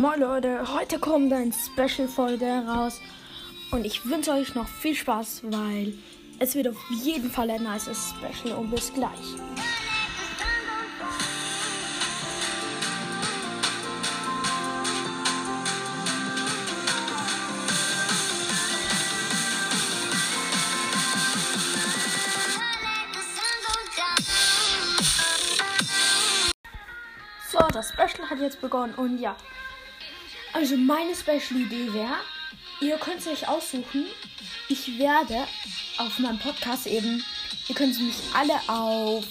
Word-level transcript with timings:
Moin 0.00 0.20
Leute, 0.20 0.60
heute 0.72 1.00
kommt 1.00 1.32
eine 1.32 1.52
Special-Folge 1.52 2.62
raus 2.68 3.00
und 3.72 3.84
ich 3.84 4.08
wünsche 4.08 4.30
euch 4.30 4.54
noch 4.54 4.68
viel 4.68 4.94
Spaß, 4.94 5.42
weil 5.46 5.92
es 6.38 6.54
wird 6.54 6.68
auf 6.68 6.76
jeden 6.88 7.28
Fall 7.28 7.50
ein 7.50 7.64
nice 7.64 7.90
Special 7.90 8.56
und 8.56 8.70
bis 8.70 8.94
gleich. 8.94 9.10
So, 27.50 27.58
das 27.72 27.88
Special 27.88 28.30
hat 28.30 28.38
jetzt 28.38 28.60
begonnen 28.60 28.94
und 28.94 29.18
ja. 29.18 29.34
Also 30.52 30.76
meine 30.76 31.14
Special-Idee 31.14 31.92
wäre, 31.92 32.16
ihr 32.80 32.96
könnt 32.96 33.20
es 33.20 33.26
euch 33.26 33.48
aussuchen. 33.48 34.06
Ich 34.68 34.98
werde 34.98 35.46
auf 35.98 36.18
meinem 36.18 36.38
Podcast 36.38 36.86
eben, 36.86 37.24
ihr 37.68 37.74
könnt 37.74 37.98
mich 38.00 38.16
alle 38.34 38.54
auf 38.68 39.24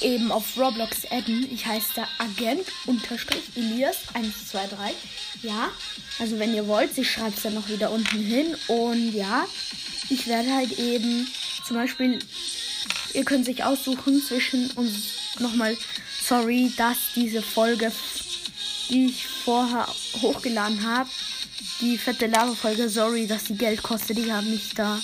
eben 0.00 0.30
auf 0.30 0.56
Roblox 0.56 1.06
adden. 1.10 1.48
Ich 1.52 1.66
heiße 1.66 1.94
da 1.96 2.08
Agent 2.18 2.66
unterstrich 2.86 3.42
Elias 3.56 3.96
123. 4.14 4.94
Ja, 5.42 5.70
also 6.18 6.38
wenn 6.38 6.54
ihr 6.54 6.66
wollt, 6.66 6.96
ich 6.96 7.10
schreibe 7.10 7.34
es 7.36 7.42
dann 7.42 7.54
noch 7.54 7.68
wieder 7.68 7.90
unten 7.90 8.20
hin. 8.20 8.56
Und 8.68 9.12
ja, 9.12 9.46
ich 10.08 10.26
werde 10.26 10.52
halt 10.54 10.78
eben 10.78 11.26
zum 11.66 11.76
Beispiel, 11.76 12.18
ihr 13.14 13.24
könnt 13.24 13.44
sich 13.44 13.64
aussuchen 13.64 14.22
zwischen 14.22 14.70
uns 14.72 15.38
nochmal 15.38 15.76
sorry, 16.22 16.72
dass 16.76 16.96
diese 17.14 17.42
Folge, 17.42 17.92
die 18.90 19.06
ich 19.06 19.26
vorher 19.48 19.86
hochgeladen 20.20 20.86
habe, 20.86 21.08
die 21.80 21.96
fette 21.96 22.26
Lava-Folge, 22.26 22.90
sorry, 22.90 23.26
dass 23.26 23.44
die 23.44 23.56
Geld 23.56 23.82
kostet. 23.82 24.18
Ich 24.18 24.30
habe 24.30 24.44
nicht 24.44 24.78
da. 24.78 25.00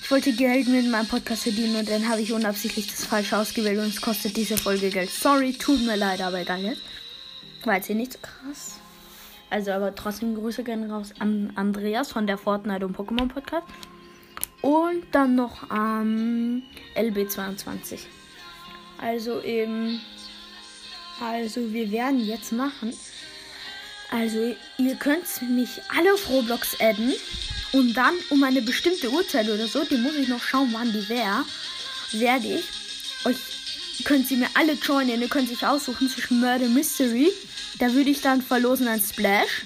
Ich 0.00 0.10
wollte 0.10 0.32
Geld 0.32 0.66
mit 0.66 0.90
meinem 0.90 1.06
Podcast 1.06 1.42
verdienen 1.42 1.76
und 1.76 1.90
dann 1.90 2.08
habe 2.08 2.22
ich 2.22 2.32
unabsichtlich 2.32 2.86
das 2.86 3.04
falsche 3.04 3.36
ausgewählt 3.36 3.78
und 3.78 3.88
es 3.88 4.00
kostet 4.00 4.38
diese 4.38 4.56
Folge 4.56 4.88
Geld. 4.88 5.10
Sorry, 5.10 5.52
tut 5.52 5.84
mir 5.84 5.96
leid, 5.96 6.22
aber 6.22 6.40
egal 6.40 6.62
jetzt. 6.62 6.80
War 7.64 7.74
jetzt 7.74 7.88
hier 7.88 7.96
nicht 7.96 8.14
so 8.14 8.18
krass. 8.22 8.80
Also, 9.50 9.72
aber 9.72 9.94
trotzdem 9.94 10.34
Grüße 10.34 10.64
gerne 10.64 10.88
raus 10.88 11.12
an 11.18 11.52
Andreas 11.54 12.10
von 12.10 12.26
der 12.26 12.38
Fortnite 12.38 12.86
und 12.86 12.96
Pokémon 12.96 13.28
Podcast. 13.28 13.66
Und 14.62 15.04
dann 15.12 15.34
noch 15.34 15.68
am 15.68 16.62
ähm, 16.96 17.12
LB22. 17.12 17.98
Also 18.96 19.42
eben. 19.42 20.00
Also 21.20 21.72
wir 21.74 21.92
werden 21.92 22.24
jetzt 22.24 22.50
machen. 22.50 22.94
Also 24.14 24.54
ihr 24.78 24.94
könnt 24.94 25.24
mich 25.50 25.70
alle 25.88 26.14
auf 26.14 26.28
Roblox 26.28 26.80
adden. 26.80 27.12
Und 27.72 27.94
dann 27.94 28.14
um 28.30 28.44
eine 28.44 28.62
bestimmte 28.62 29.10
Uhrzeit 29.10 29.48
oder 29.48 29.66
so, 29.66 29.84
die 29.84 29.96
muss 29.96 30.14
ich 30.14 30.28
noch 30.28 30.40
schauen, 30.40 30.68
wann 30.72 30.92
die 30.92 31.08
wäre, 31.08 31.44
werde 32.12 32.46
ich 32.46 32.64
euch, 33.24 33.36
könnt 34.04 34.30
ihr 34.30 34.36
mir 34.36 34.48
alle 34.54 34.74
joinen. 34.74 35.20
Ihr 35.20 35.28
könnt 35.28 35.48
sich 35.48 35.66
aussuchen 35.66 36.08
zwischen 36.08 36.38
Murder 36.38 36.68
Mystery. 36.68 37.32
Da 37.80 37.92
würde 37.92 38.10
ich 38.10 38.20
dann 38.20 38.40
verlosen 38.40 38.86
ein 38.86 39.00
Splash. 39.00 39.64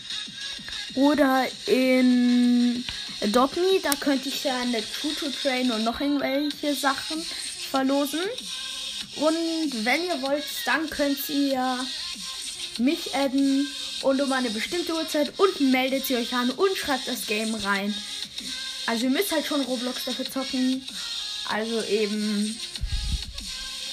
Oder 0.95 1.47
in 1.67 2.83
Adopt 3.23 3.57
Me, 3.57 3.81
da 3.83 3.91
könnte 4.01 4.31
ich 4.31 4.45
ja 4.45 4.59
eine 4.63 4.83
True 4.99 5.13
to 5.15 5.27
Train 5.43 5.71
und 5.71 5.85
noch 5.85 6.01
irgendwelche 6.01 6.75
Sachen 6.75 7.23
verlosen. 7.71 8.21
Und 9.17 9.85
wenn 9.85 10.05
ihr 10.07 10.23
wollt, 10.23 10.45
dann 10.65 10.89
könnt 10.89 11.29
ihr 11.29 11.79
mich 12.79 13.15
adden 13.15 13.67
und 14.03 14.21
um 14.21 14.33
eine 14.33 14.51
bestimmte 14.51 14.95
Uhrzeit 14.95 15.33
und 15.39 15.61
meldet 15.61 16.07
sie 16.07 16.17
euch 16.17 16.33
an 16.35 16.51
und 16.51 16.77
schreibt 16.77 17.09
das 17.09 17.27
Game 17.27 17.55
rein. 17.55 17.95
Also 18.87 19.05
ihr 19.05 19.11
müsst 19.11 19.33
halt 19.33 19.47
schon 19.47 19.61
Roblox 19.63 20.05
dafür 20.07 20.31
zocken. 20.31 20.83
Also 21.49 21.83
eben. 21.85 22.59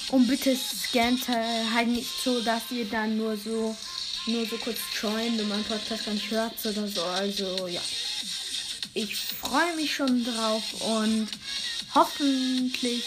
Und 0.10 0.28
bitte 0.28 0.56
scannt 0.56 1.28
halt 1.28 1.88
nicht 1.88 2.10
so, 2.24 2.42
dass 2.42 2.64
ihr 2.72 2.86
dann 2.86 3.18
nur 3.18 3.36
so 3.38 3.76
nur 4.28 4.46
so 4.48 4.58
kurz 4.58 4.80
joint 5.00 5.40
und 5.40 5.50
mein 5.50 5.64
Podcast 5.64 6.08
nicht 6.08 6.32
hört 6.32 6.54
oder 6.66 6.88
so. 6.88 7.04
Also 7.04 7.68
ja. 7.68 7.82
Ich 8.94 9.16
freue 9.16 9.76
mich 9.76 9.94
schon 9.94 10.24
drauf 10.24 10.64
und 10.82 11.28
hoffentlich 11.94 13.04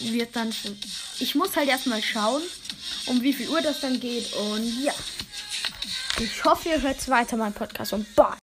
wird 0.00 0.36
dann. 0.36 0.54
Ich 1.18 1.34
muss 1.34 1.56
halt 1.56 1.68
erstmal 1.68 2.02
schauen, 2.02 2.42
um 3.06 3.22
wie 3.22 3.32
viel 3.32 3.48
Uhr 3.48 3.62
das 3.62 3.80
dann 3.80 3.98
geht. 3.98 4.32
Und 4.34 4.84
ja. 4.84 4.94
Ich 6.18 6.44
hoffe, 6.44 6.68
ihr 6.68 6.82
hört 6.82 7.08
weiter 7.08 7.36
meinen 7.36 7.54
Podcast 7.54 7.92
und 7.92 8.14
bye. 8.14 8.36